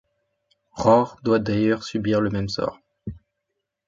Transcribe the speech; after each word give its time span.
Rohr 0.71 1.17
doit 1.21 1.37
d'ailleurs 1.37 1.83
subir 1.83 2.21
le 2.21 2.31
même 2.31 2.49
sort. 2.49 2.79